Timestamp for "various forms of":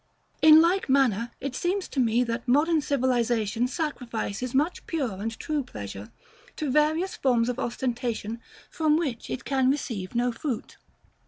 6.71-7.59